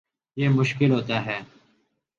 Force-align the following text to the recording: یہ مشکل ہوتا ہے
یہ 0.37 0.49
مشکل 0.49 0.91
ہوتا 0.91 1.25
ہے 1.25 1.39